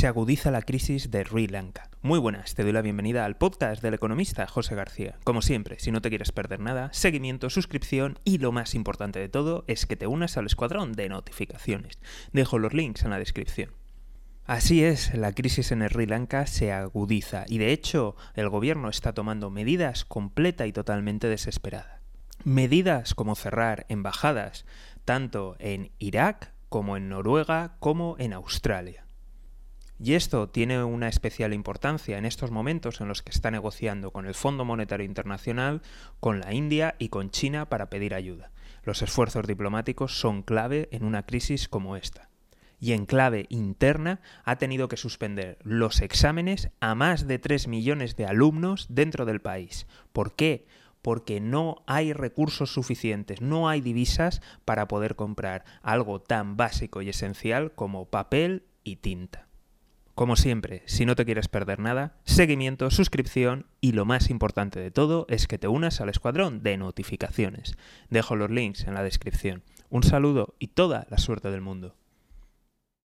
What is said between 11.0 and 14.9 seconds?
notificaciones. Dejo los links en la descripción. Así